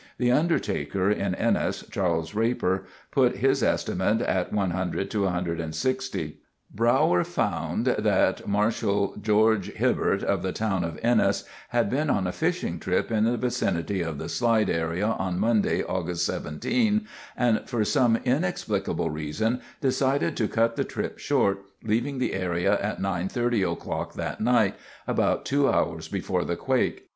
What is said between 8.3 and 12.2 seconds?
Marshal George Hibert of the town of Ennis had been